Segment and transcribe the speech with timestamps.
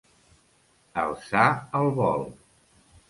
[1.03, 1.45] Alçar
[1.81, 2.27] el vol.